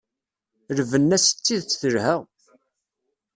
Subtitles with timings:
[0.77, 2.13] Lbenna-s d tidet telha!